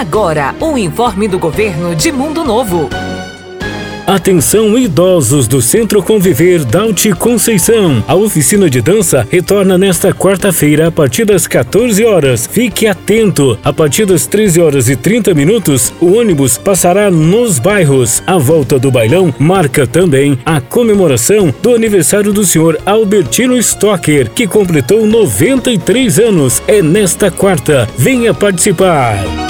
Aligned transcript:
Agora, 0.00 0.54
o 0.58 0.78
informe 0.78 1.28
do 1.28 1.38
governo 1.38 1.94
de 1.94 2.10
Mundo 2.10 2.42
Novo. 2.42 2.88
Atenção 4.06 4.78
idosos 4.78 5.46
do 5.46 5.60
Centro 5.60 6.02
Conviver 6.02 6.64
Daute 6.64 7.12
Conceição. 7.12 8.02
A 8.08 8.14
oficina 8.14 8.70
de 8.70 8.80
dança 8.80 9.28
retorna 9.30 9.76
nesta 9.76 10.10
quarta-feira 10.10 10.88
a 10.88 10.90
partir 10.90 11.26
das 11.26 11.46
14 11.46 12.02
horas. 12.02 12.46
Fique 12.46 12.86
atento. 12.86 13.58
A 13.62 13.74
partir 13.74 14.06
das 14.06 14.26
13 14.26 14.62
horas 14.62 14.88
e 14.88 14.96
30 14.96 15.34
minutos, 15.34 15.92
o 16.00 16.14
ônibus 16.14 16.56
passará 16.56 17.10
nos 17.10 17.58
bairros. 17.58 18.22
A 18.26 18.38
volta 18.38 18.78
do 18.78 18.90
bailão 18.90 19.34
marca 19.38 19.86
também 19.86 20.38
a 20.46 20.62
comemoração 20.62 21.54
do 21.62 21.74
aniversário 21.74 22.32
do 22.32 22.46
senhor 22.46 22.80
Albertino 22.86 23.58
Stocker, 23.58 24.30
que 24.30 24.46
completou 24.46 25.06
93 25.06 26.18
anos. 26.20 26.62
É 26.66 26.80
nesta 26.80 27.30
quarta. 27.30 27.86
Venha 27.98 28.32
participar. 28.32 29.49